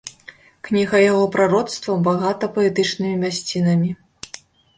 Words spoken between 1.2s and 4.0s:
прароцтваў багата паэтычнымі мясцінамі.